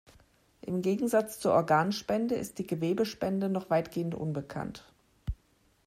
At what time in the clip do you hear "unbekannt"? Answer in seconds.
4.15-4.91